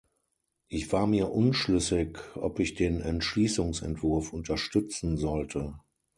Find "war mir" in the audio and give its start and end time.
0.91-1.29